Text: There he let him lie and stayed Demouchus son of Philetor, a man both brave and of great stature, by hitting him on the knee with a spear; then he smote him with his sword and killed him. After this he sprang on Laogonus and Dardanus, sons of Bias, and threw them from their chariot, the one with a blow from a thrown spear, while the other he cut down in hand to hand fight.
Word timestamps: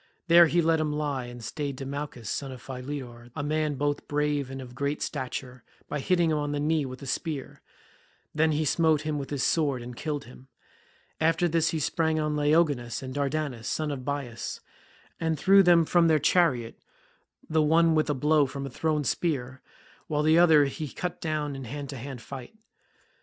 There 0.27 0.47
he 0.47 0.63
let 0.63 0.79
him 0.79 0.91
lie 0.91 1.25
and 1.25 1.43
stayed 1.43 1.75
Demouchus 1.75 2.27
son 2.27 2.51
of 2.51 2.59
Philetor, 2.59 3.29
a 3.35 3.43
man 3.43 3.75
both 3.75 4.07
brave 4.07 4.49
and 4.49 4.59
of 4.59 4.73
great 4.73 4.99
stature, 4.99 5.63
by 5.87 5.99
hitting 5.99 6.31
him 6.31 6.39
on 6.39 6.53
the 6.53 6.59
knee 6.59 6.87
with 6.87 7.03
a 7.03 7.05
spear; 7.05 7.61
then 8.33 8.51
he 8.51 8.65
smote 8.65 9.01
him 9.01 9.19
with 9.19 9.29
his 9.29 9.43
sword 9.43 9.79
and 9.83 9.95
killed 9.95 10.23
him. 10.23 10.47
After 11.19 11.47
this 11.47 11.69
he 11.69 11.77
sprang 11.77 12.19
on 12.19 12.35
Laogonus 12.35 13.03
and 13.03 13.13
Dardanus, 13.13 13.67
sons 13.67 13.91
of 13.91 14.03
Bias, 14.03 14.59
and 15.19 15.37
threw 15.37 15.61
them 15.61 15.85
from 15.85 16.07
their 16.07 16.17
chariot, 16.17 16.79
the 17.47 17.61
one 17.61 17.93
with 17.93 18.09
a 18.09 18.15
blow 18.15 18.47
from 18.47 18.65
a 18.65 18.71
thrown 18.71 19.03
spear, 19.03 19.61
while 20.07 20.23
the 20.23 20.39
other 20.39 20.65
he 20.65 20.87
cut 20.89 21.21
down 21.21 21.55
in 21.55 21.65
hand 21.65 21.89
to 21.89 21.97
hand 21.97 22.21
fight. 22.23 22.55